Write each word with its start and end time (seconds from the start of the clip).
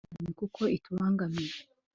twibasire 0.03 0.23
intungane 0.25 0.33
kuko 0.39 0.61
itubangamiye 0.77 1.53